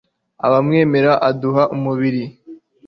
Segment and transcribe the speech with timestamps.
[0.45, 2.23] abamwemera; aduha umubiri